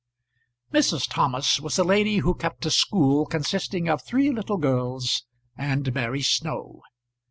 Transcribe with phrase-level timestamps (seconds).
[0.73, 1.07] Mrs.
[1.07, 6.23] Thomas was a lady who kept a school consisting of three little girls and Mary
[6.23, 6.81] Snow.